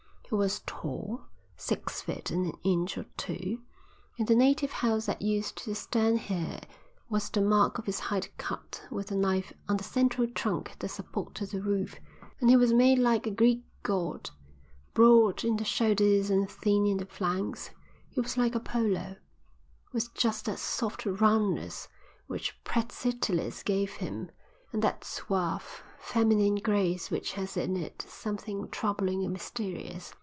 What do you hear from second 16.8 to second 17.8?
in the flanks;